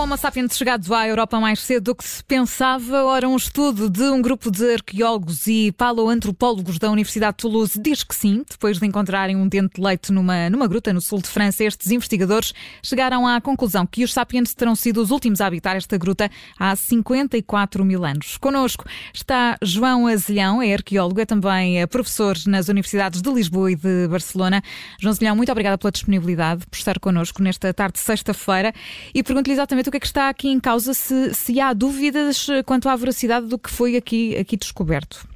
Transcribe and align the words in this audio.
Homo 0.00 0.16
sapiens 0.16 0.56
chegados 0.56 0.90
à 0.90 1.06
Europa 1.06 1.38
mais 1.38 1.60
cedo 1.60 1.84
do 1.84 1.94
que 1.94 2.02
se 2.02 2.24
pensava. 2.24 3.04
Ora, 3.04 3.28
um 3.28 3.36
estudo 3.36 3.90
de 3.90 4.04
um 4.04 4.22
grupo 4.22 4.50
de 4.50 4.72
arqueólogos 4.72 5.46
e 5.46 5.72
paleoantropólogos 5.72 6.78
da 6.78 6.90
Universidade 6.90 7.36
de 7.36 7.42
Toulouse 7.42 7.78
diz 7.78 8.02
que 8.02 8.14
sim. 8.14 8.42
Depois 8.48 8.78
de 8.78 8.86
encontrarem 8.86 9.36
um 9.36 9.46
dente 9.46 9.74
de 9.74 9.86
leite 9.86 10.10
numa, 10.10 10.48
numa 10.48 10.66
gruta 10.66 10.90
no 10.90 11.02
sul 11.02 11.20
de 11.20 11.28
França, 11.28 11.64
estes 11.64 11.90
investigadores 11.90 12.54
chegaram 12.82 13.26
à 13.26 13.42
conclusão 13.42 13.86
que 13.86 14.02
os 14.02 14.14
sapiens 14.14 14.54
terão 14.54 14.74
sido 14.74 15.02
os 15.02 15.10
últimos 15.10 15.38
a 15.42 15.46
habitar 15.46 15.76
esta 15.76 15.98
gruta 15.98 16.30
há 16.58 16.74
54 16.74 17.84
mil 17.84 18.02
anos. 18.02 18.38
Connosco 18.38 18.86
está 19.12 19.58
João 19.60 20.06
Azelhão, 20.06 20.62
é 20.62 20.72
arqueólogo, 20.72 21.20
é 21.20 21.26
também 21.26 21.86
professor 21.88 22.38
nas 22.46 22.70
universidades 22.70 23.20
de 23.20 23.30
Lisboa 23.30 23.70
e 23.70 23.76
de 23.76 24.08
Barcelona. 24.08 24.62
João 24.98 25.12
Azelhão, 25.12 25.36
muito 25.36 25.52
obrigada 25.52 25.76
pela 25.76 25.92
disponibilidade, 25.92 26.64
por 26.66 26.78
estar 26.78 26.98
connosco 26.98 27.42
nesta 27.42 27.74
tarde 27.74 27.98
de 27.98 28.00
sexta-feira 28.00 28.72
e 29.14 29.22
pergunto-lhe 29.22 29.52
exatamente 29.52 29.89
o 29.90 29.92
que 29.92 29.96
é 29.96 30.00
que 30.00 30.06
está 30.06 30.28
aqui 30.28 30.48
em 30.48 30.60
causa, 30.60 30.94
se, 30.94 31.34
se 31.34 31.60
há 31.60 31.72
dúvidas 31.72 32.46
quanto 32.64 32.88
à 32.88 32.94
veracidade 32.94 33.46
do 33.46 33.58
que 33.58 33.68
foi 33.68 33.96
aqui, 33.96 34.36
aqui 34.36 34.56
descoberto. 34.56 35.28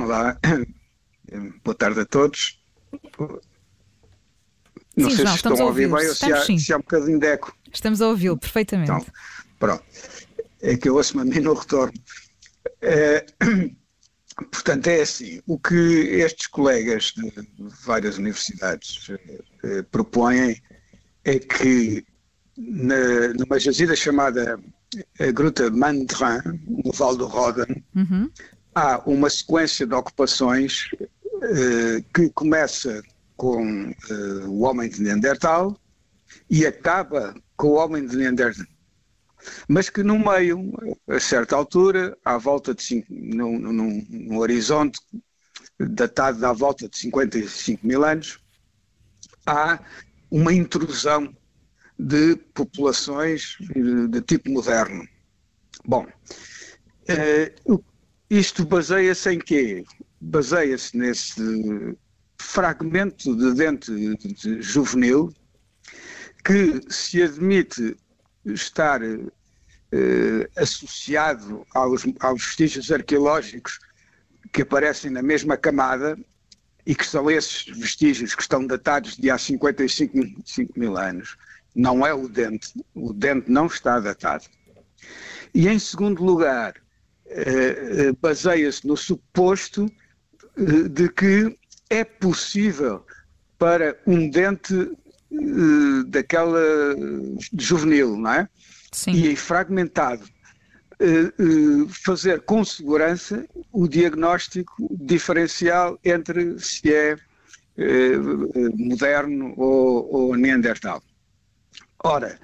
Olá, 0.00 0.38
boa 1.64 1.74
tarde 1.74 2.00
a 2.00 2.04
todos. 2.04 2.62
Não 4.96 5.10
sim, 5.10 5.16
sei 5.16 5.24
João, 5.24 5.26
se 5.26 5.34
estão 5.34 5.60
a 5.60 5.64
ouvir 5.64 5.92
bem 5.92 6.06
ou 6.06 6.14
se 6.14 6.32
há, 6.32 6.44
se 6.44 6.72
há 6.72 6.76
um 6.76 6.80
bocadinho 6.80 7.18
de 7.18 7.26
eco. 7.26 7.52
Estamos 7.72 8.00
a 8.00 8.06
ouvi-lo 8.06 8.38
perfeitamente. 8.38 8.92
Então, 8.92 9.04
pronto. 9.58 9.82
É 10.62 10.76
que 10.76 10.88
eu 10.88 10.94
ouço-me 10.94 11.22
a 11.22 11.24
mim 11.24 11.40
no 11.40 11.54
retorno. 11.54 11.92
É, 12.80 13.26
portanto, 14.52 14.86
é 14.86 15.00
assim: 15.00 15.40
o 15.48 15.58
que 15.58 15.74
estes 15.74 16.46
colegas 16.46 17.12
de 17.16 17.48
várias 17.84 18.18
universidades 18.18 19.08
eh, 19.64 19.82
propõem 19.90 20.60
é 21.24 21.38
que 21.40 22.04
na, 22.58 23.28
numa 23.38 23.58
jazida 23.58 23.94
chamada 23.94 24.58
a 25.20 25.30
Gruta 25.30 25.70
Mandrin, 25.70 26.58
no 26.66 26.92
Vale 26.92 27.18
do 27.18 27.26
Rodan, 27.26 27.66
Uhum. 27.94 28.30
há 28.74 28.98
uma 29.06 29.30
sequência 29.30 29.86
de 29.86 29.94
ocupações 29.94 30.90
eh, 31.42 32.02
que 32.14 32.28
começa 32.30 33.00
com 33.36 33.90
eh, 33.90 34.44
o 34.46 34.60
homem 34.62 34.88
de 34.88 35.00
Neandertal 35.02 35.78
e 36.50 36.66
acaba 36.66 37.34
com 37.56 37.68
o 37.68 37.74
homem 37.74 38.04
de 38.06 38.16
Neandertal. 38.16 38.66
Mas 39.68 39.88
que 39.88 40.02
no 40.02 40.18
meio, 40.18 40.72
a 41.08 41.20
certa 41.20 41.54
altura, 41.54 42.16
à 42.24 42.36
volta 42.38 42.74
de 42.74 42.82
cinco, 42.82 43.06
num, 43.10 43.56
num, 43.58 44.06
num 44.10 44.38
horizonte 44.38 44.98
datado 45.78 46.44
à 46.44 46.52
volta 46.52 46.88
de 46.88 46.98
55 46.98 47.86
mil 47.86 48.04
anos, 48.04 48.40
há 49.46 49.78
uma 50.30 50.52
intrusão 50.52 51.32
de 51.98 52.36
populações 52.54 53.56
de, 54.08 54.20
tipo 54.22 54.50
moderno. 54.50 55.06
Bom, 55.84 56.06
eh, 57.08 57.52
isto 58.30 58.64
baseia-se 58.64 59.30
em 59.32 59.38
quê? 59.38 59.84
Baseia-se 60.20 60.96
nesse 60.96 61.96
fragmento 62.40 63.34
de 63.36 63.54
dente 63.54 63.90
de 64.16 64.62
juvenil 64.62 65.32
que 66.44 66.80
se 66.88 67.22
admite 67.22 67.96
estar 68.44 69.00
eh, 69.02 70.48
associado 70.56 71.66
aos, 71.74 72.04
aos 72.20 72.44
vestígios 72.44 72.92
arqueológicos 72.92 73.80
que 74.52 74.62
aparecem 74.62 75.10
na 75.10 75.22
mesma 75.22 75.56
camada 75.56 76.16
e 76.86 76.94
que 76.94 77.04
são 77.06 77.30
esses 77.30 77.64
vestígios 77.76 78.34
que 78.34 78.40
estão 78.42 78.66
datados 78.66 79.16
de 79.16 79.30
há 79.30 79.36
55 79.36 80.16
mil- 80.16 80.36
5 80.44 80.78
mil 80.78 80.96
anos. 80.96 81.36
Não 81.78 82.04
é 82.04 82.12
o 82.12 82.28
dente. 82.28 82.74
O 82.92 83.12
dente 83.12 83.48
não 83.48 83.66
está 83.66 84.00
datado. 84.00 84.44
E 85.54 85.68
em 85.68 85.78
segundo 85.78 86.24
lugar, 86.24 86.74
eh, 87.26 88.08
eh, 88.08 88.12
baseia-se 88.20 88.84
no 88.84 88.96
suposto 88.96 89.88
eh, 90.56 90.88
de 90.88 91.08
que 91.08 91.56
é 91.88 92.02
possível 92.02 93.06
para 93.56 93.96
um 94.04 94.28
dente 94.28 94.74
eh, 94.74 96.04
daquela 96.08 96.60
juvenil, 97.56 98.16
não 98.16 98.32
é? 98.32 98.48
Sim. 98.90 99.12
e 99.12 99.36
fragmentado, 99.36 100.24
fazer 102.04 102.40
com 102.40 102.64
segurança 102.64 103.46
o 103.70 103.86
diagnóstico 103.86 104.74
diferencial 104.90 105.98
entre 106.02 106.58
se 106.58 106.92
é 106.92 107.16
moderno 108.74 109.52
ou, 109.58 110.10
ou 110.12 110.36
neandertal. 110.36 111.02
Ora, 112.04 112.38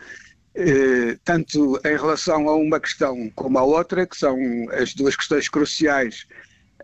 eh, 0.55 1.17
tanto 1.25 1.81
em 1.85 1.97
relação 1.97 2.49
a 2.49 2.57
uma 2.57 2.81
questão 2.81 3.31
como 3.35 3.59
a 3.59 3.63
outra, 3.63 4.07
que 4.07 4.17
são 4.17 4.37
as 4.73 4.95
duas 4.95 5.17
questões 5.17 5.49
cruciais 5.49 6.27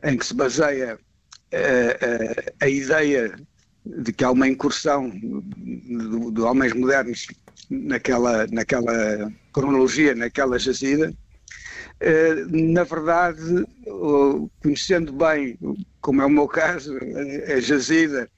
em 0.02 0.16
que 0.16 0.26
se 0.26 0.34
baseia 0.34 0.98
eh, 1.52 1.98
eh, 2.00 2.52
a 2.60 2.68
ideia 2.68 3.34
de 3.84 4.12
que 4.12 4.24
há 4.24 4.30
uma 4.30 4.46
incursão 4.46 5.10
de, 5.10 6.40
homens 6.40 6.72
modernos 6.74 7.26
naquela, 7.68 8.46
naquela 8.46 9.32
cronologia, 9.52 10.14
naquela 10.14 10.58
jazida, 10.58 11.12
eh, 11.98 12.34
na 12.50 12.84
verdade, 12.84 13.66
conhecendo 14.62 15.12
bem, 15.12 15.58
como 16.00 16.22
é 16.22 16.26
o 16.26 16.30
meu 16.30 16.46
caso, 16.46 16.96
a 16.96 17.54
a 17.54 17.60
jazida, 17.60 18.28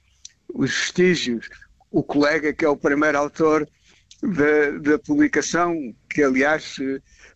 os 0.53 0.71
vestígios, 0.71 1.49
o 1.91 2.01
colega 2.01 2.51
que 2.51 2.65
é 2.65 2.69
o 2.69 2.77
primeiro 2.77 3.17
autor 3.17 3.67
da, 4.23 4.71
da 4.79 4.99
publicação, 4.99 5.75
que 6.09 6.23
aliás, 6.23 6.77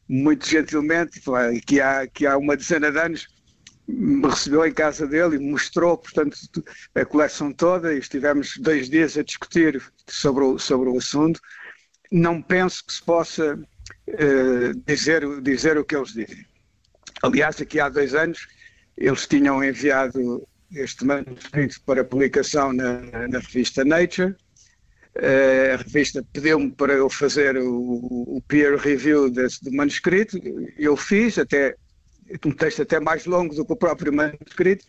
muito 0.08 0.48
gentilmente, 0.48 1.22
que 1.66 1.82
há, 1.82 2.08
que 2.08 2.26
há 2.26 2.38
uma 2.38 2.56
dezena 2.56 2.92
de 2.92 3.00
anos, 3.00 3.28
me 3.88 4.28
recebeu 4.28 4.66
em 4.66 4.74
casa 4.74 5.08
dele 5.08 5.38
e 5.38 5.40
mostrou, 5.40 5.98
portanto, 5.98 6.38
a 6.94 7.06
coleção 7.06 7.54
toda 7.54 7.94
e 7.94 8.00
estivemos 8.00 8.58
dois 8.58 8.90
dias 8.90 9.18
a 9.18 9.24
discutir 9.24 9.82
sobre 10.08 10.44
o, 10.44 10.60
sobre 10.60 10.90
o 10.90 10.98
assunto. 10.98 11.40
Não 12.12 12.42
penso 12.42 12.86
que 12.86 12.94
se 12.94 13.04
possa 13.04 13.58
eh, 14.08 14.72
dizer, 14.86 15.42
dizer 15.42 15.78
o 15.78 15.86
que 15.86 15.96
eles 15.96 16.10
dizem. 16.10 16.46
Aliás, 17.22 17.62
aqui 17.62 17.80
há 17.80 17.88
dois 17.88 18.14
anos, 18.14 18.48
eles 18.98 19.26
tinham 19.26 19.64
enviado 19.64 20.46
este 20.72 21.06
manuscrito 21.06 21.82
para 21.86 22.04
publicação 22.04 22.74
na, 22.74 23.00
na 23.30 23.40
revista 23.40 23.86
Nature. 23.86 24.36
Eh, 25.20 25.72
a 25.74 25.78
revista 25.78 26.24
pediu-me 26.32 26.70
para 26.72 26.94
eu 26.94 27.10
fazer 27.10 27.58
o, 27.58 27.74
o 28.38 28.42
peer 28.48 28.78
review 28.78 29.30
desse, 29.30 29.64
do 29.64 29.72
manuscrito. 29.72 30.38
Eu 30.78 30.96
fiz, 30.96 31.38
até 31.38 31.76
um 32.46 32.52
texto 32.52 32.82
até 32.82 33.00
mais 33.00 33.26
longo 33.26 33.56
do 33.56 33.66
que 33.66 33.74
o 33.74 33.76
próprio 33.76 34.14
manuscrito, 34.14 34.86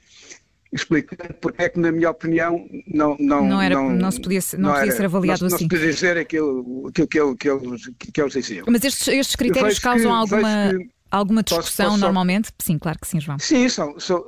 explicando 0.72 1.32
porque 1.40 1.62
é 1.62 1.68
que, 1.70 1.78
na 1.80 1.90
minha 1.90 2.10
opinião, 2.10 2.68
não, 2.86 3.16
não, 3.18 3.46
Não 3.46 3.62
era- 3.62 3.80
não 3.80 4.10
se 4.10 4.20
podia 4.20 4.40
ser- 4.40 4.58
não 4.58 4.74
podia 4.74 4.92
ser 4.92 5.04
avaliado 5.06 5.40
não, 5.40 5.46
assim. 5.46 5.64
Não 5.64 5.70
se 5.70 5.76
podia 5.76 5.92
dizer 5.94 6.18
aquilo, 6.18 6.88
aquilo 6.88 7.34
que, 7.36 7.48
que 7.48 7.48
eles, 7.50 7.90
que 8.12 8.20
eles 8.20 8.32
diziam. 8.34 8.66
Mas 8.68 8.84
estes, 8.84 9.08
estes 9.08 9.36
critérios 9.36 9.68
Vejo 9.74 9.80
causam 9.80 10.02
que- 10.26 10.34
alguma, 10.34 10.74
que- 10.76 10.90
alguma 11.10 11.42
Posso- 11.42 11.60
discussão 11.62 11.86
posso 11.86 11.98
só- 12.00 12.06
normalmente? 12.06 12.50
Sim, 12.58 12.78
claro 12.78 12.98
que 13.00 13.06
sim, 13.08 13.20
João. 13.20 13.38
Sim, 13.38 13.68
são, 13.68 13.98
são, 13.98 14.24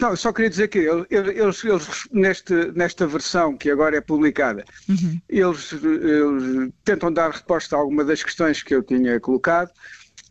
não, 0.00 0.16
só 0.16 0.32
queria 0.32 0.50
dizer 0.50 0.68
que 0.68 0.78
eles, 0.78 1.06
eles, 1.10 1.64
eles 1.64 1.88
neste, 2.12 2.54
nesta 2.72 3.06
versão 3.06 3.56
que 3.56 3.70
agora 3.70 3.96
é 3.96 4.00
publicada, 4.00 4.64
Uhum. 4.88 5.20
eles, 5.28 5.72
eles 5.72 6.72
tentam 6.84 7.12
dar 7.12 7.30
resposta 7.30 7.76
a 7.76 7.78
alguma 7.78 8.04
das 8.04 8.22
questões 8.22 8.62
que 8.62 8.74
eu 8.74 8.82
tinha 8.82 9.18
colocado, 9.20 9.70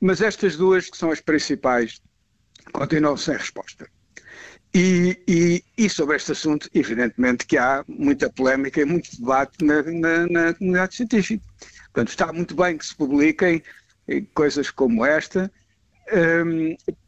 mas 0.01 0.21
estas 0.21 0.55
duas, 0.55 0.89
que 0.89 0.97
são 0.97 1.11
as 1.11 1.21
principais, 1.21 2.01
continuam 2.73 3.15
sem 3.17 3.35
resposta. 3.35 3.87
E, 4.75 5.17
e, 5.27 5.63
e 5.77 5.89
sobre 5.89 6.17
este 6.17 6.33
assunto, 6.33 6.69
evidentemente 6.73 7.45
que 7.47 7.57
há 7.57 7.83
muita 7.87 8.29
polémica 8.29 8.81
e 8.81 8.85
muito 8.85 9.09
debate 9.17 9.63
na, 9.63 9.81
na, 9.81 10.27
na 10.27 10.53
comunidade 10.53 10.95
científica. 10.95 11.43
Portanto, 11.85 12.09
está 12.09 12.31
muito 12.33 12.53
bem 12.55 12.77
que 12.77 12.85
se 12.85 12.95
publiquem 12.95 13.63
eh, 14.07 14.21
coisas 14.35 14.69
como 14.69 15.03
esta, 15.03 15.51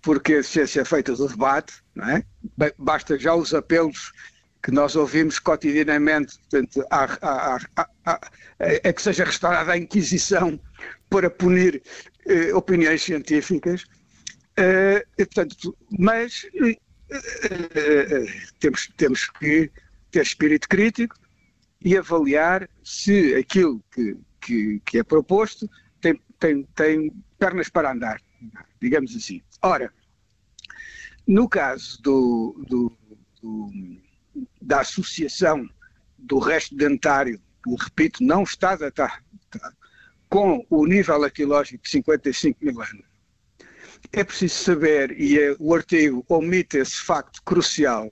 porque 0.01 0.35
a 0.35 0.43
ciência 0.43 0.81
é 0.81 0.85
feita 0.85 1.15
do 1.15 1.27
debate, 1.27 1.73
não 1.95 2.09
é? 2.09 2.23
Basta 2.77 3.17
já 3.17 3.33
os 3.33 3.53
apelos 3.53 4.11
que 4.61 4.71
nós 4.71 4.95
ouvimos 4.95 5.39
cotidianamente 5.39 6.37
portanto, 6.39 6.85
a, 6.91 7.57
a 8.83 8.93
que 8.93 9.01
seja 9.01 9.23
restaurada 9.23 9.71
a 9.71 9.77
Inquisição 9.77 10.59
para 11.09 11.29
punir 11.29 11.81
eh, 12.25 12.53
opiniões 12.53 13.01
científicas. 13.01 13.85
Eh, 14.57 15.05
portanto, 15.17 15.75
mas 15.97 16.45
eh, 16.53 16.77
eh, 17.09 18.25
temos, 18.59 18.91
temos 18.97 19.29
que 19.29 19.71
ter 20.11 20.21
espírito 20.21 20.67
crítico 20.67 21.15
e 21.81 21.97
avaliar 21.97 22.69
se 22.83 23.35
aquilo 23.35 23.81
que, 23.91 24.17
que, 24.41 24.81
que 24.85 24.99
é 24.99 25.03
proposto 25.03 25.69
tem, 26.01 26.21
tem, 26.39 26.63
tem 26.75 27.11
pernas 27.37 27.69
para 27.69 27.91
andar, 27.91 28.21
digamos 28.81 29.15
assim. 29.15 29.41
Ora, 29.61 29.91
no 31.27 31.47
caso 31.47 32.01
do, 32.01 32.63
do- 32.67 32.97
do- 33.41 33.71
da 34.61 34.81
associação 34.81 35.67
do 36.17 36.39
resto 36.39 36.75
dentário, 36.75 37.39
que, 37.63 37.75
repito, 37.83 38.23
não 38.23 38.43
está 38.43 38.75
datado 38.75 39.23
com 40.29 40.65
o 40.69 40.85
nível 40.85 41.23
arqueológico 41.23 41.83
de 41.83 41.89
55 41.89 42.57
mil 42.63 42.81
anos, 42.81 43.05
é 44.13 44.23
preciso 44.23 44.55
saber, 44.55 45.19
e 45.19 45.39
é, 45.39 45.55
o 45.59 45.73
artigo 45.73 46.23
omite 46.29 46.77
esse 46.77 46.97
facto 47.01 47.41
crucial, 47.43 48.11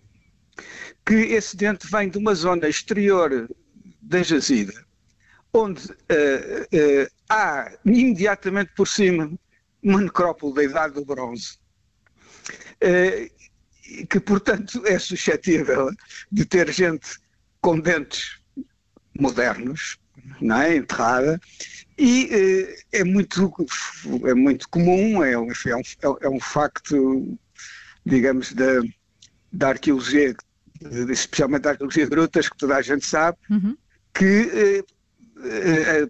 que 1.06 1.13
esse 1.13 1.56
dente 1.56 1.88
vem 1.89 2.09
de 2.09 2.18
uma 2.18 2.33
zona 2.35 2.68
exterior 2.68 3.47
da 4.01 4.21
jazida, 4.24 4.74
onde 5.53 5.85
uh, 5.91 5.94
uh, 5.94 7.07
há 7.29 7.71
imediatamente 7.85 8.71
por 8.75 8.88
cima 8.88 9.31
uma 9.88 10.01
necrópole 10.01 10.54
da 10.54 10.63
Idade 10.63 10.94
do 10.95 11.06
Bronze, 11.06 11.57
uh, 12.84 14.06
que 14.07 14.19
portanto 14.19 14.81
é 14.86 15.00
suscetível 15.00 15.89
de 16.31 16.45
ter 16.45 16.72
gente 16.72 17.19
com 17.62 17.80
dentes 17.80 18.39
modernos, 19.19 19.98
não 20.42 20.62
é? 20.62 20.75
enterrada, 20.75 21.39
e 21.98 22.75
é, 22.92 23.04
muito, 23.04 23.51
é 24.25 24.34
muito 24.34 24.69
comum, 24.69 25.24
é 25.24 25.38
um, 25.38 25.48
é 25.51 25.75
um, 25.75 26.18
é 26.22 26.30
um 26.30 26.39
facto, 26.39 27.38
digamos, 28.06 28.54
da, 28.54 28.81
da 29.51 29.69
arqueologia, 29.69 30.36
especialmente 31.10 31.63
da 31.63 31.72
arqueologia 31.72 32.04
de 32.04 32.10
grutas, 32.12 32.50
que 32.50 32.57
toda 32.57 32.75
a 32.75 32.81
gente 32.84 33.06
sabe, 33.06 33.38
uhum. 33.50 33.75
que 34.13 34.25
eh, 34.25 34.78
eh, 34.80 34.84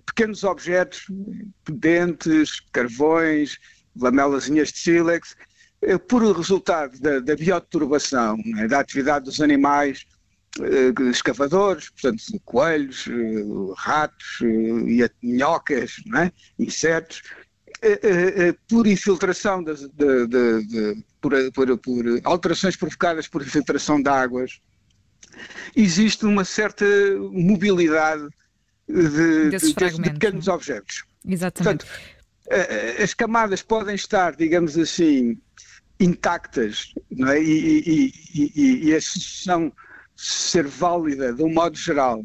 pequenos 0.06 0.44
objetos, 0.44 1.06
dentes, 1.70 2.60
carvões, 2.72 3.58
lamelazinhas 3.96 4.70
de 4.72 4.80
sílex, 4.80 5.36
eh, 5.82 5.98
por 5.98 6.24
resultado 6.36 7.00
da, 7.00 7.20
da 7.20 7.36
bioturbação, 7.36 8.38
né, 8.46 8.68
da 8.68 8.80
atividade 8.80 9.26
dos 9.26 9.42
animais, 9.42 10.06
escavadores, 11.12 11.90
portanto, 11.90 12.24
coelhos, 12.44 13.06
ratos 13.76 14.40
e 14.42 15.08
minhocas, 15.22 15.98
né, 16.08 16.32
insetos, 16.58 17.22
por 18.68 18.88
infiltração, 18.88 19.64
de, 19.64 19.76
de, 19.76 20.28
de, 20.28 21.04
por, 21.22 21.32
por, 21.54 21.78
por, 21.78 22.06
alterações 22.24 22.76
provocadas 22.76 23.28
por 23.28 23.44
infiltração 23.44 24.02
de 24.02 24.10
águas, 24.10 24.60
existe 25.76 26.26
uma 26.26 26.44
certa 26.44 26.86
mobilidade 27.32 28.28
de, 28.88 29.50
de, 29.50 29.74
de 30.00 30.10
pequenos 30.12 30.48
objetos. 30.48 31.04
Exatamente. 31.28 31.86
Portanto, 31.86 33.02
as 33.02 33.14
camadas 33.14 33.62
podem 33.62 33.96
estar, 33.96 34.36
digamos 34.36 34.78
assim, 34.78 35.38
intactas 36.00 36.94
não 37.12 37.30
é? 37.30 37.42
e, 37.42 37.80
e, 37.80 38.52
e, 38.56 38.90
e 38.90 38.96
a 38.96 39.02
sucessão 39.02 39.72
ser 40.16 40.66
válida 40.66 41.34
de 41.34 41.44
um 41.44 41.54
modo 41.54 41.78
geral, 41.78 42.24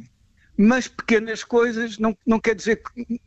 mas 0.56 0.88
pequenas 0.88 1.44
coisas 1.44 1.98
não, 1.98 2.16
não 2.26 2.38
quer 2.38 2.54
dizer 2.54 2.76
que 2.76 3.20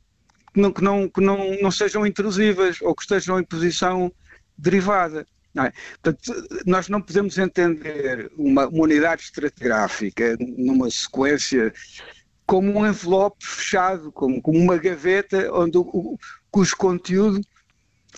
não, 0.55 0.71
que, 0.71 0.81
não, 0.81 1.09
que 1.09 1.21
não, 1.21 1.59
não 1.61 1.69
sejam 1.69 2.05
intrusivas 2.05 2.81
ou 2.81 2.95
que 2.95 3.01
estejam 3.01 3.39
em 3.39 3.43
posição 3.43 4.11
derivada. 4.57 5.27
É? 5.57 5.71
Portanto, 6.01 6.47
nós 6.65 6.89
não 6.89 7.01
podemos 7.01 7.37
entender 7.37 8.29
uma, 8.37 8.67
uma 8.67 8.83
unidade 8.83 9.23
estratigráfica 9.23 10.35
numa 10.39 10.89
sequência 10.89 11.73
como 12.45 12.77
um 12.77 12.85
envelope 12.85 13.37
fechado, 13.45 14.11
como, 14.11 14.41
como 14.41 14.59
uma 14.59 14.77
gaveta 14.77 15.51
onde 15.53 15.77
o, 15.77 15.81
o, 15.81 16.17
cujo 16.51 16.75
conteúdo 16.77 17.41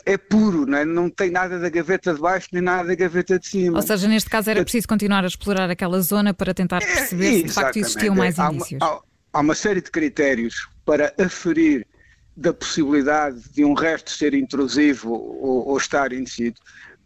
é 0.06 0.18
puro, 0.18 0.66
não, 0.66 0.78
é? 0.78 0.86
não 0.86 1.10
tem 1.10 1.32
nada 1.32 1.60
da 1.60 1.70
gaveta 1.70 2.14
de 2.14 2.20
baixo 2.20 2.50
nem 2.52 2.62
nada 2.62 2.88
da 2.88 2.96
gaveta 2.96 3.40
de 3.40 3.48
cima. 3.48 3.78
Ou 3.78 3.82
seja, 3.82 4.08
neste 4.08 4.30
caso 4.30 4.50
era 4.50 4.62
preciso 4.64 4.88
continuar 4.88 5.24
a 5.24 5.28
explorar 5.28 5.70
aquela 5.70 6.00
zona 6.02 6.34
para 6.34 6.54
tentar 6.54 6.82
é, 6.82 6.86
perceber 6.86 7.28
é, 7.28 7.32
se 7.32 7.44
de 7.44 7.52
facto 7.52 7.78
existiam 7.78 8.16
mais 8.16 8.38
há 8.40 8.52
indícios. 8.52 8.82
Uma, 8.82 8.92
há, 8.92 9.02
há 9.34 9.40
uma 9.40 9.56
série 9.56 9.82
de 9.82 9.90
critérios 9.90 10.68
para 10.86 11.14
aferir 11.20 11.86
da 12.36 12.54
possibilidade 12.54 13.42
de 13.52 13.66
um 13.66 13.74
resto 13.74 14.12
ser 14.12 14.34
intrusivo 14.34 15.12
ou, 15.12 15.70
ou 15.70 15.78
estar 15.78 16.14
in 16.14 16.26
situ 16.26 16.62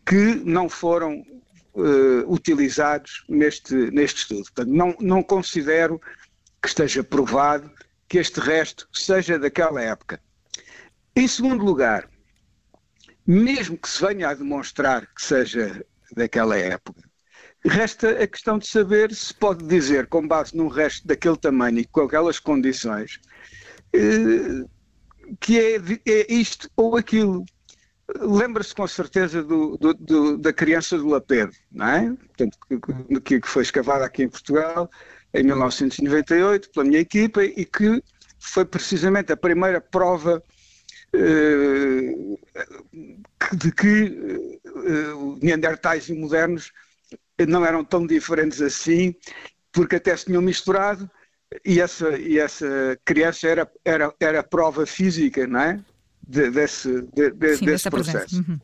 que 0.05 0.35
não 0.43 0.67
foram 0.67 1.23
uh, 1.73 2.31
utilizados 2.33 3.23
neste, 3.29 3.73
neste 3.91 4.19
estudo. 4.19 4.43
Portanto, 4.43 4.69
não, 4.69 4.95
não 4.99 5.23
considero 5.23 6.01
que 6.61 6.67
esteja 6.67 7.03
provado 7.03 7.71
que 8.07 8.17
este 8.17 8.39
resto 8.39 8.87
seja 8.93 9.39
daquela 9.39 9.81
época. 9.81 10.21
Em 11.15 11.27
segundo 11.27 11.63
lugar, 11.63 12.09
mesmo 13.25 13.77
que 13.77 13.89
se 13.89 14.05
venha 14.05 14.29
a 14.29 14.33
demonstrar 14.33 15.07
que 15.13 15.23
seja 15.23 15.85
daquela 16.15 16.57
época, 16.57 17.01
resta 17.63 18.09
a 18.21 18.27
questão 18.27 18.57
de 18.57 18.67
saber 18.67 19.13
se 19.13 19.33
pode 19.33 19.65
dizer, 19.65 20.07
com 20.07 20.27
base 20.27 20.55
num 20.55 20.67
resto 20.67 21.07
daquele 21.07 21.37
tamanho 21.37 21.79
e 21.79 21.85
com 21.85 22.01
aquelas 22.01 22.39
condições, 22.39 23.19
eh, 23.93 24.65
que 25.39 25.59
é, 25.59 25.75
é 26.05 26.33
isto 26.33 26.69
ou 26.75 26.97
aquilo. 26.97 27.45
Lembra-se 28.19 28.75
com 28.75 28.85
certeza 28.87 29.41
do, 29.41 29.77
do, 29.77 29.93
do, 29.93 30.37
da 30.37 30.51
criança 30.51 30.97
do 30.97 31.07
Lapedo, 31.07 31.53
não 31.71 31.87
é? 31.87 32.09
Portanto, 32.09 32.57
que, 33.23 33.39
que 33.39 33.47
foi 33.47 33.63
escavada 33.63 34.03
aqui 34.03 34.23
em 34.23 34.29
Portugal, 34.29 34.89
em 35.33 35.43
1998 35.43 36.69
pela 36.71 36.85
minha 36.85 36.99
equipa 36.99 37.43
e 37.43 37.65
que 37.65 38.03
foi 38.39 38.65
precisamente 38.65 39.31
a 39.31 39.37
primeira 39.37 39.79
prova 39.79 40.43
uh, 41.15 42.39
de 43.53 43.71
que 43.71 44.03
uh, 44.65 45.39
Neandertais 45.41 46.09
e 46.09 46.13
modernos 46.13 46.71
não 47.47 47.65
eram 47.65 47.83
tão 47.83 48.05
diferentes 48.05 48.61
assim, 48.61 49.15
porque 49.71 49.95
até 49.95 50.15
se 50.15 50.25
tinham 50.25 50.41
misturado 50.41 51.09
e 51.65 51.79
essa, 51.81 52.17
e 52.17 52.39
essa 52.39 52.97
criança 53.03 53.47
era, 53.47 53.71
era, 53.83 54.13
era 54.19 54.43
prova 54.43 54.85
física, 54.85 55.45
não 55.47 55.59
é? 55.59 55.79
De, 56.27 56.49
desse, 56.49 57.01
de, 57.13 57.31
de, 57.31 57.57
Sim, 57.57 57.65
desse 57.65 57.89
processo. 57.89 58.37
Uhum. 58.37 58.59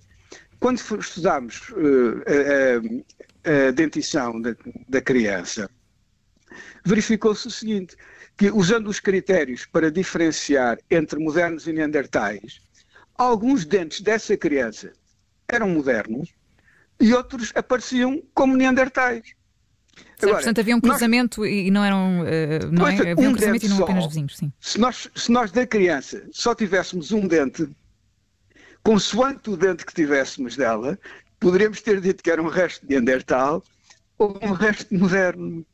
Quando 0.59 0.77
estudamos 0.77 1.69
uh, 1.69 2.23
a, 2.25 3.49
a, 3.49 3.67
a, 3.67 3.71
dentição 3.71 4.39
da, 4.41 4.55
da 4.87 5.01
criança, 5.01 5.69
verificou-se 6.83 7.47
o 7.47 7.51
seguinte, 7.51 7.95
que 8.37 8.51
usando 8.51 8.87
os 8.87 8.99
critérios 8.99 9.65
para 9.65 9.91
diferenciar 9.91 10.77
entre 10.89 11.19
modernos 11.19 11.67
e 11.67 11.73
neandertais, 11.73 12.59
alguns 13.17 13.65
dentes 13.65 14.01
dessa 14.01 14.37
criança 14.37 14.93
eram 15.47 15.69
modernos 15.69 16.29
e 16.99 17.13
outros 17.13 17.51
apareciam 17.55 18.21
como 18.33 18.55
neandertais. 18.55 19.35
Agora, 20.21 20.37
portanto, 20.37 20.59
havia 20.59 20.75
um 20.75 20.81
cruzamento 20.81 21.41
nós, 21.41 21.49
e 21.49 21.71
não 21.71 21.83
eram. 21.83 22.21
Uh, 22.21 22.71
não 22.71 22.87
é? 22.87 23.11
Havia 23.11 23.15
um, 23.17 23.29
um 23.29 23.33
cruzamento 23.33 23.65
e 23.65 23.69
não 23.69 23.83
apenas 23.83 24.07
vizinhos, 24.07 24.37
sim. 24.37 24.51
Se 24.59 24.79
nós, 24.79 25.09
se 25.15 25.31
nós 25.31 25.51
da 25.51 25.65
criança 25.65 26.27
só 26.31 26.55
tivéssemos 26.55 27.11
um 27.11 27.27
dente, 27.27 27.67
consoante 28.83 29.49
o 29.49 29.57
dente 29.57 29.85
que 29.85 29.93
tivéssemos 29.93 30.55
dela, 30.55 30.99
poderíamos 31.39 31.81
ter 31.81 32.01
dito 32.01 32.23
que 32.23 32.31
era 32.31 32.41
um 32.41 32.47
resto 32.47 32.85
de 32.85 32.93
Neandertal 32.93 33.63
ou 34.17 34.39
um 34.41 34.51
resto 34.51 34.93
moderno. 34.93 35.65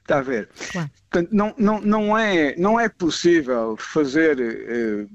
Está 0.00 0.18
a 0.18 0.22
ver? 0.22 0.48
Claro. 0.70 0.90
Portanto, 1.10 1.28
não, 1.32 1.54
não, 1.56 1.80
não, 1.80 2.18
é, 2.18 2.54
não 2.56 2.78
é 2.78 2.88
possível 2.88 3.76
fazer 3.78 4.38
eh, 4.40 5.06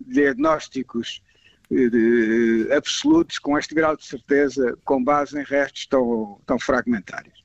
diagnósticos 0.00 1.22
eh, 1.70 2.74
absolutos 2.74 3.38
com 3.38 3.58
este 3.58 3.74
grau 3.74 3.96
de 3.96 4.04
certeza 4.04 4.76
com 4.84 5.02
base 5.02 5.38
em 5.38 5.44
restos 5.44 5.86
tão, 5.86 6.40
tão 6.46 6.58
fragmentários. 6.58 7.40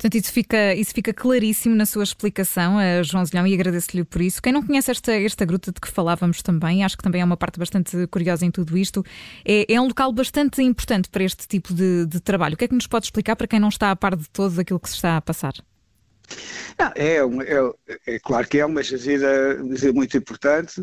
Portanto, 0.00 0.14
isso 0.14 0.32
fica, 0.32 0.74
isso 0.74 0.94
fica 0.94 1.12
claríssimo 1.12 1.76
na 1.76 1.84
sua 1.84 2.04
explicação, 2.04 2.78
João 3.04 3.22
Zilhão, 3.22 3.46
e 3.46 3.52
agradeço-lhe 3.52 4.02
por 4.02 4.22
isso. 4.22 4.40
Quem 4.40 4.50
não 4.50 4.62
conhece 4.62 4.90
esta, 4.90 5.12
esta 5.12 5.44
gruta 5.44 5.70
de 5.70 5.78
que 5.78 5.88
falávamos 5.88 6.40
também, 6.40 6.82
acho 6.82 6.96
que 6.96 7.02
também 7.02 7.20
é 7.20 7.24
uma 7.24 7.36
parte 7.36 7.58
bastante 7.58 8.06
curiosa 8.06 8.46
em 8.46 8.50
tudo 8.50 8.78
isto, 8.78 9.04
é, 9.44 9.70
é 9.70 9.78
um 9.78 9.88
local 9.88 10.10
bastante 10.10 10.62
importante 10.62 11.10
para 11.10 11.22
este 11.22 11.46
tipo 11.46 11.74
de, 11.74 12.06
de, 12.06 12.18
trabalho. 12.18 12.54
O 12.54 12.56
que 12.56 12.64
é 12.64 12.68
que 12.68 12.74
nos 12.74 12.86
pode 12.86 13.04
explicar 13.04 13.36
para 13.36 13.46
quem 13.46 13.60
não 13.60 13.68
está 13.68 13.90
a 13.90 13.96
par 13.96 14.16
de 14.16 14.26
todo 14.30 14.58
aquilo 14.58 14.80
que 14.80 14.88
se 14.88 14.94
está 14.94 15.18
a 15.18 15.20
passar? 15.20 15.52
Não, 16.78 16.92
é, 16.94 17.16
é, 17.16 18.14
é, 18.14 18.18
claro 18.18 18.46
que 18.46 18.58
é 18.58 18.66
uma 18.66 18.82
jazida 18.82 19.58
muito 19.94 20.16
importante. 20.16 20.82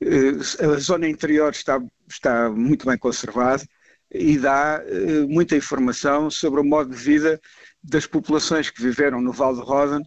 Eh, 0.00 0.64
a 0.64 0.78
zona 0.78 1.08
interior 1.08 1.50
está, 1.50 1.80
está 2.08 2.50
muito 2.50 2.86
bem 2.86 2.98
conservada 2.98 3.64
e 4.12 4.38
dá 4.38 4.82
eh, 4.86 5.26
muita 5.26 5.56
informação 5.56 6.30
sobre 6.30 6.60
o 6.60 6.64
modo 6.64 6.90
de 6.94 6.96
vida 6.96 7.40
das 7.82 8.06
populações 8.06 8.70
que 8.70 8.82
viveram 8.82 9.20
no 9.20 9.32
Val 9.32 9.54
de 9.54 9.60
Rodan 9.60 10.02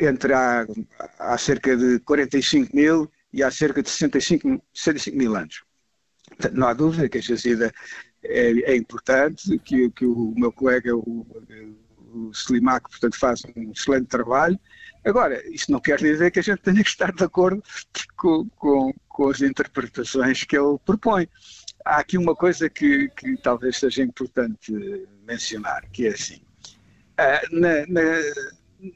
entre 0.00 0.32
há, 0.32 0.66
há 1.18 1.36
cerca 1.38 1.76
de 1.76 1.98
45 2.00 2.74
mil 2.74 3.10
e 3.32 3.42
há 3.42 3.50
cerca 3.50 3.82
de 3.82 3.90
65, 3.90 4.62
65 4.72 5.16
mil 5.16 5.36
anos. 5.36 5.62
Não 6.52 6.68
há 6.68 6.72
dúvida 6.72 7.08
que 7.08 7.18
a 7.18 7.22
jazida 7.22 7.72
é, 8.22 8.72
é 8.72 8.76
importante, 8.76 9.58
que, 9.58 9.90
que, 9.90 10.06
o 10.06 10.34
meu 10.36 10.52
colega, 10.52 10.96
o, 10.96 11.26
o 12.12 12.30
Slimak, 12.30 12.88
portanto, 12.88 13.18
faz 13.18 13.42
um 13.56 13.72
excelente 13.72 14.06
trabalho. 14.06 14.58
Agora, 15.04 15.42
isso 15.48 15.70
não 15.70 15.80
quer 15.80 15.98
dizer 15.98 16.30
que 16.30 16.38
a 16.38 16.42
gente 16.42 16.60
tenha 16.60 16.82
que 16.82 16.88
estar 16.88 17.12
de 17.12 17.24
acordo 17.24 17.62
com, 18.16 18.48
com, 18.50 18.92
com 19.08 19.28
as 19.28 19.40
interpretações 19.40 20.44
que 20.44 20.56
ele 20.56 20.78
propõe. 20.84 21.28
Há 21.84 21.98
aqui 21.98 22.18
uma 22.18 22.34
coisa 22.34 22.68
que, 22.68 23.08
que 23.16 23.36
talvez 23.38 23.78
seja 23.78 24.02
importante 24.02 24.72
mencionar, 25.26 25.88
que 25.90 26.06
é 26.06 26.10
assim, 26.10 26.42
ah, 27.16 27.40
na, 27.50 27.86
na, 27.86 28.02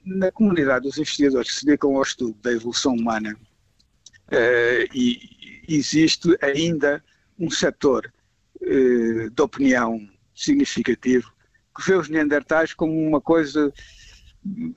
na, 0.04 0.32
comunidade 0.32 0.84
dos 0.84 0.98
investigadores 0.98 1.50
que 1.50 1.58
se 1.60 1.66
dedicam 1.66 1.96
ao 1.96 2.02
estudo 2.02 2.36
da 2.42 2.52
evolução 2.52 2.94
humana 2.94 3.34
uh, 3.34 4.88
e, 4.94 5.42
existe 5.68 6.36
ainda 6.42 7.02
um 7.38 7.50
setor 7.50 8.12
eh, 8.60 9.28
de 9.30 9.42
opinião 9.42 10.08
significativo 10.34 11.32
que 11.74 11.84
vê 11.86 11.94
os 11.94 12.08
Neandertais 12.08 12.74
como 12.74 12.92
uma 12.92 13.20
coisa 13.20 13.72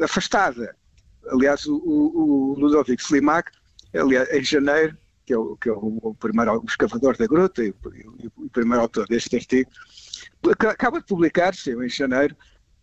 afastada. 0.02 0.76
Aliás, 1.28 1.66
o, 1.66 1.76
o, 1.78 2.54
o 2.54 2.60
Ludovic 2.60 3.02
Slimak, 3.02 3.52
aliás, 3.94 4.32
em 4.32 4.44
janeiro, 4.44 4.98
que 5.26 5.34
é 5.34 5.38
o, 5.38 5.58
que 5.58 5.70
é 5.70 5.74
o 5.74 6.16
primeiro 6.20 6.64
escavador 6.68 7.18
da 7.18 7.26
gruta 7.26 7.64
e 7.64 7.72
o, 7.72 8.46
o 8.46 8.50
primeiro 8.50 8.82
autor 8.82 9.08
deste 9.08 9.36
artigo, 9.36 9.70
acaba 10.70 11.00
de 11.00 11.06
publicar-se 11.06 11.72
em 11.72 11.90
janeiro 11.90 12.36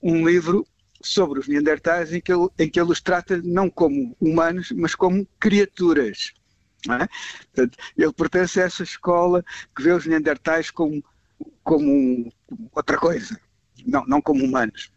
um 0.02 0.26
livro 0.26 0.66
sobre 1.00 1.38
os 1.40 1.49
Neandertais 1.49 2.12
em 2.12 2.21
que, 2.21 2.33
ele, 2.33 2.49
em 2.59 2.69
que 2.69 2.81
ele 2.81 2.92
os 2.92 3.00
trata 3.00 3.40
não 3.42 3.69
como 3.71 4.16
humanos, 4.21 4.73
mas 4.73 4.95
como 4.95 5.26
criaturas. 5.38 6.33
É? 6.88 7.09
Portanto, 7.54 7.78
ele 7.97 8.12
pertence 8.12 8.61
a 8.61 8.64
essa 8.64 8.83
escola 8.83 9.45
que 9.75 9.83
vê 9.83 9.92
os 9.92 10.04
Neandertais 10.04 10.71
como, 10.71 11.02
como 11.62 12.33
outra 12.73 12.99
coisa, 12.99 13.38
não, 13.87 14.05
não 14.07 14.21
como 14.21 14.45
humanos. 14.45 14.91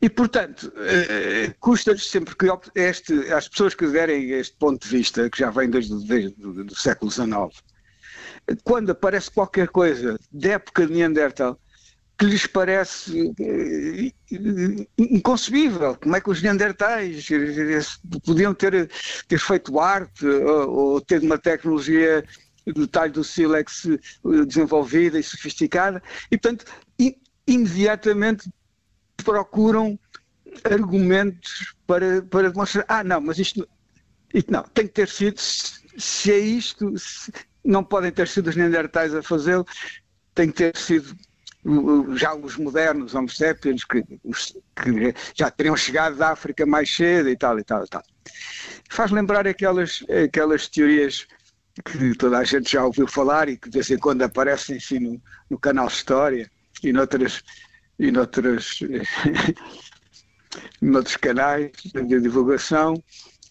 E, 0.00 0.08
portanto, 0.08 0.72
eh, 0.76 1.54
custa-lhes 1.60 2.08
sempre 2.10 2.34
que 2.34 2.46
este, 2.74 3.14
as 3.32 3.48
pessoas 3.48 3.74
que 3.74 3.86
derem 3.86 4.30
este 4.30 4.56
ponto 4.56 4.82
de 4.82 4.88
vista, 4.88 5.30
que 5.30 5.38
já 5.38 5.50
vem 5.50 5.70
desde, 5.70 6.06
desde 6.06 6.42
o 6.42 6.76
século 6.76 7.10
XIX, 7.10 7.62
quando 8.64 8.90
aparece 8.90 9.30
qualquer 9.30 9.68
coisa 9.68 10.18
da 10.32 10.52
época 10.52 10.86
de 10.86 10.92
Neandertal, 10.92 11.58
que 12.18 12.26
lhes 12.26 12.46
parece 12.46 13.34
eh, 13.40 14.12
inconcebível. 14.96 15.96
Como 15.96 16.14
é 16.14 16.20
que 16.20 16.30
os 16.30 16.42
neandertais 16.42 17.26
podiam 18.24 18.54
ter, 18.54 18.88
ter 19.26 19.38
feito 19.38 19.80
arte 19.80 20.24
ou, 20.26 20.70
ou 20.70 21.00
ter 21.00 21.20
uma 21.22 21.38
tecnologia 21.38 22.24
do 22.66 22.86
talho 22.86 23.12
do 23.12 23.24
sílex 23.24 23.86
eh, 23.86 24.44
desenvolvida 24.46 25.18
e 25.18 25.22
sofisticada 25.22 26.02
e, 26.30 26.38
portanto, 26.38 26.64
imediatamente 27.46 28.50
procuram 29.16 29.98
argumentos 30.64 31.74
para, 31.86 32.22
para 32.22 32.50
demonstrar, 32.50 32.84
ah, 32.88 33.04
não, 33.04 33.20
mas 33.20 33.38
isto, 33.38 33.66
isto 34.32 34.52
não, 34.52 34.62
tem 34.62 34.86
que 34.86 34.92
ter 34.92 35.08
sido, 35.08 35.38
se 35.38 36.32
é 36.32 36.38
isto, 36.38 36.96
se, 36.98 37.32
não 37.64 37.82
podem 37.82 38.12
ter 38.12 38.28
sido 38.28 38.48
os 38.48 38.56
neandertais 38.56 39.14
a 39.14 39.22
fazê-lo, 39.22 39.66
tem 40.34 40.50
que 40.50 40.56
ter 40.56 40.76
sido 40.76 41.16
já 42.16 42.34
os 42.34 42.56
modernos 42.56 43.14
Homo 43.14 43.28
sapiens 43.28 43.84
que, 43.84 44.02
que, 44.02 45.14
já 45.34 45.50
teriam 45.50 45.76
chegado 45.76 46.16
da 46.16 46.30
África 46.30 46.66
mais 46.66 46.94
cedo 46.94 47.30
e 47.30 47.36
tal 47.36 47.58
e 47.58 47.64
tal 47.64 47.84
e 47.84 47.88
tal. 47.88 48.02
Faz 48.90 49.10
lembrar 49.10 49.46
aquelas, 49.46 50.04
aquelas 50.24 50.68
teorias 50.68 51.26
que 51.82 52.14
toda 52.16 52.38
a 52.38 52.44
gente 52.44 52.70
já 52.70 52.84
ouviu 52.84 53.08
falar 53.08 53.48
e 53.48 53.56
que 53.56 53.70
de 53.70 53.78
vez 53.78 53.90
em 53.90 53.98
quando 53.98 54.22
aparecem 54.22 54.76
assim 54.76 54.98
no, 54.98 55.22
no 55.48 55.58
canal 55.58 55.88
História 55.88 56.50
e 56.84 56.92
noutras, 56.92 57.42
e 57.98 58.10
noutras 58.10 58.78
noutros 60.80 61.16
canais 61.16 61.72
de 61.92 62.20
divulgação, 62.20 63.02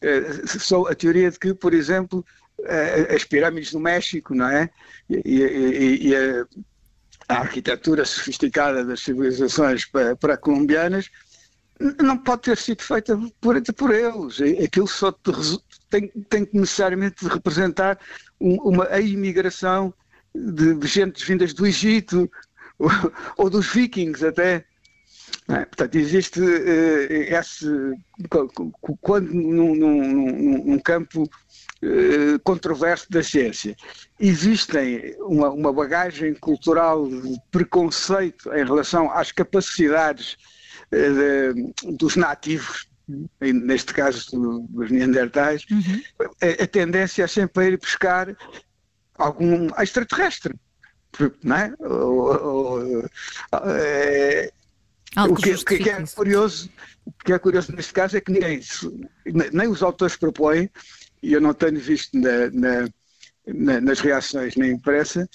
eh, 0.02 0.46
são 0.46 0.88
a 0.88 0.96
teoria 0.96 1.32
de 1.32 1.40
que, 1.40 1.54
por 1.54 1.74
exemplo, 1.74 2.26
eh, 2.64 3.16
as 3.16 3.24
pirâmides 3.24 3.74
no 3.74 3.80
México, 3.80 4.34
não 4.36 4.48
é? 4.48 4.70
E, 5.10 5.22
e, 5.26 6.08
e 6.10 6.16
a, 6.16 6.46
a, 7.30 7.40
arquitetura 7.40 8.06
sofisticada 8.06 8.86
das 8.86 9.02
civilizações 9.02 9.86
pré-colombianas 10.20 11.10
não 12.02 12.18
pode 12.18 12.44
ter 12.44 12.58
sido 12.58 12.82
feita 12.82 13.18
por, 13.42 13.62
por 13.74 13.94
eles. 13.94 14.40
Aquilo 14.64 14.88
só 14.88 15.14
tem, 15.90 16.08
tem 16.30 16.46
que 16.46 16.58
necessariamente 16.58 17.28
representar 17.28 18.00
uma 18.40 18.88
a 18.88 19.00
imigração 19.00 19.94
de, 20.34 20.76
de 20.76 20.88
gentes 20.88 21.24
vindas 21.24 21.54
do 21.54 21.66
Egito 21.66 22.30
ou, 23.38 23.50
dos 23.50 23.68
vikings 23.68 24.26
até. 24.26 24.66
É, 25.50 25.66
portanto, 25.66 25.96
existe 25.96 26.40
uh, 26.40 27.12
esse. 27.12 27.68
Quando 29.02 29.34
num, 29.34 29.76
num, 29.76 30.64
num 30.66 30.80
campo 30.80 31.24
uh, 31.24 32.40
controverso 32.44 33.10
da 33.10 33.22
ciência 33.22 33.76
existem 34.20 35.16
uma, 35.20 35.50
uma, 35.50 35.74
bagagem 35.74 36.34
cultural 36.36 37.08
de 37.08 37.38
preconceito 37.52 38.54
em 38.54 38.64
relação 38.64 39.12
às 39.12 39.32
capacidades 39.32 40.38
uh, 40.94 41.54
de, 41.54 41.98
dos 41.98 42.16
nativos, 42.16 42.88
neste 43.42 43.94
caso 43.94 44.66
dos 44.70 44.90
neandertais, 44.90 45.66
uhum. 45.70 46.02
a, 46.42 46.64
a, 46.64 46.68
tendência 46.68 47.24
é 47.24 47.28
sempre 47.28 47.72
ir 47.72 47.78
buscar 47.78 48.34
algum 49.16 49.68
extraterrestre. 49.78 50.54
É? 51.20 51.84
Ou, 51.86 52.44
ou, 52.44 53.10
é, 53.66 54.52
o 55.30 55.36
que, 55.36 55.56
que, 55.64 55.78
que, 55.78 55.90
é 55.90 56.04
curioso, 56.08 56.70
o 57.06 57.12
que 57.24 57.34
é 57.34 57.40
curioso 57.40 57.72
neste 57.76 57.94
caso 57.94 58.18
é 58.18 58.22
que 58.22 58.32
ninguém, 58.32 58.60
nem 59.52 59.68
os 59.68 59.84
autores 59.84 60.16
propõem, 60.16 60.70
e 61.22 61.34
eu 61.34 61.40
não 61.40 61.54
tenho 61.54 61.80
visto 61.80 62.18
na, 62.18 62.50
na, 62.52 62.90
na, 63.48 63.82
nas 63.82 64.00
reações 64.00 64.56
na 64.56 64.68
imprensa, 64.68 65.30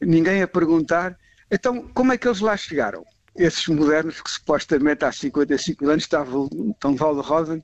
ninguém 0.00 0.42
a 0.42 0.48
perguntar, 0.48 1.16
então 1.50 1.86
como 1.88 2.12
é 2.12 2.18
que 2.18 2.26
eles 2.26 2.40
lá 2.40 2.56
chegaram? 2.56 3.04
Esses 3.36 3.66
modernos 3.68 4.20
que 4.20 4.30
supostamente 4.30 5.04
há 5.04 5.12
55 5.12 5.88
anos 5.88 6.04
estavam 6.04 6.48
tão 6.80 6.96
Val 6.96 7.14
de 7.14 7.26
Rosen, 7.26 7.62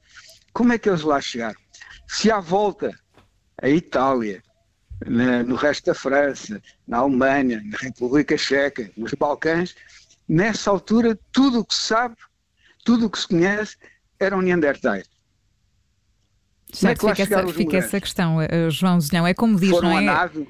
como 0.52 0.72
é 0.72 0.78
que 0.78 0.88
eles 0.88 1.02
lá 1.02 1.20
chegaram? 1.20 1.58
Se 2.06 2.30
à 2.30 2.40
volta 2.40 2.90
a 3.60 3.68
Itália, 3.68 4.42
na, 5.06 5.42
no 5.42 5.54
resto 5.54 5.86
da 5.86 5.94
França, 5.94 6.60
na 6.86 6.98
Alemanha, 6.98 7.62
na 7.64 7.78
República 7.78 8.36
Checa, 8.36 8.90
nos 8.96 9.12
Balcãs, 9.14 9.74
nessa 10.28 10.70
altura, 10.70 11.18
tudo 11.32 11.60
o 11.60 11.64
que 11.64 11.74
se 11.74 11.82
sabe, 11.82 12.16
tudo 12.84 13.06
o 13.06 13.10
que 13.10 13.18
se 13.18 13.28
conhece, 13.28 13.76
eram 14.18 14.40
neandertais. 14.40 15.08
Certo, 16.72 17.08
é 17.08 17.14
fica, 17.14 17.22
essa, 17.22 17.52
fica 17.52 17.76
essa, 17.76 18.00
questão, 18.00 18.38
uh, 18.38 18.70
João 18.70 19.00
Zilhão. 19.00 19.26
É 19.26 19.32
como 19.32 19.58
diz, 19.58 19.70
Foram 19.70 19.90
não 19.90 19.98
é? 19.98 20.08
A 20.08 20.14
nave, 20.14 20.48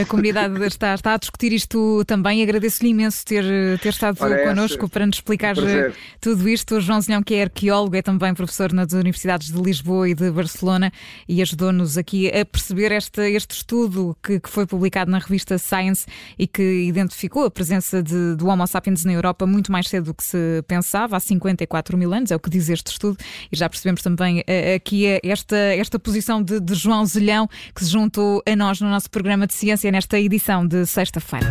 a, 0.00 0.04
comunidade 0.04 0.62
está, 0.64 0.94
está, 0.94 1.14
a 1.14 1.16
discutir 1.16 1.52
isto 1.52 2.04
também. 2.06 2.42
Agradeço-lhe 2.42 2.90
imenso 2.90 3.24
ter, 3.24 3.44
ter 3.80 3.88
estado 3.88 4.16
Parece. 4.16 4.48
connosco 4.48 4.88
para 4.88 5.06
nos 5.06 5.16
explicar 5.16 5.56
um 5.58 5.92
tudo 6.20 6.48
isto. 6.48 6.76
O 6.76 6.80
João 6.80 7.00
Zinhão, 7.00 7.22
que 7.22 7.34
é 7.34 7.42
arqueólogo, 7.42 7.96
é 7.96 8.02
também 8.02 8.34
professor 8.34 8.72
nas 8.72 8.92
universidades 8.92 9.52
de 9.52 9.60
Lisboa 9.60 10.08
e 10.08 10.14
de 10.14 10.30
Barcelona 10.30 10.92
e 11.28 11.42
ajudou-nos 11.42 11.96
aqui 11.98 12.28
a 12.28 12.44
perceber 12.44 12.92
este, 12.92 13.20
este 13.32 13.56
estudo 13.56 14.16
que, 14.22 14.40
que, 14.40 14.48
foi 14.48 14.66
publicado 14.66 15.10
na 15.10 15.18
revista 15.18 15.58
Science 15.58 16.06
e 16.38 16.46
que 16.46 16.62
identificou 16.62 17.44
a 17.44 17.50
presença 17.50 18.02
de, 18.02 18.34
do 18.36 18.46
Homo 18.46 18.66
sapiens 18.66 19.04
na 19.04 19.12
Europa 19.12 19.46
muito 19.46 19.70
mais 19.72 19.88
cedo 19.88 20.06
do 20.06 20.14
que 20.14 20.24
se 20.24 20.62
pensava, 20.66 21.16
há 21.16 21.20
54 21.20 21.96
mil 21.96 22.12
anos, 22.12 22.30
é 22.30 22.36
o 22.36 22.40
que 22.40 22.50
diz 22.50 22.68
este 22.68 22.92
estudo. 22.92 23.16
E 23.50 23.56
já 23.56 23.68
percebemos 23.68 24.02
também 24.02 24.42
eh, 24.46 24.74
aqui 24.74 25.06
esta, 25.22 25.56
esta 25.56 25.98
posição 25.98 26.42
de, 26.42 26.60
de 26.60 26.74
João 26.74 27.04
Zilhão, 27.06 27.48
que 27.74 27.84
se 27.84 27.90
juntou 27.90 28.42
a 28.46 28.56
nós 28.56 28.80
no 28.80 28.88
nosso 28.88 29.10
programa 29.10 29.46
de 29.46 29.54
Ciência 29.62 29.92
nesta 29.92 30.18
edição 30.18 30.66
de 30.66 30.84
sexta-feira. 30.84 31.46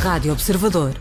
Rádio 0.00 0.32
Observador. 0.32 1.00